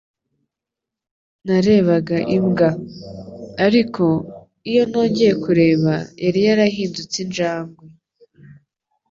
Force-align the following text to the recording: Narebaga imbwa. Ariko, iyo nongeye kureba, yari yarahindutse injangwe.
Narebaga 1.45 2.17
imbwa. 2.37 2.69
Ariko, 3.65 4.03
iyo 4.69 4.83
nongeye 4.91 5.33
kureba, 5.43 5.93
yari 6.23 6.39
yarahindutse 6.47 7.15
injangwe. 7.25 7.83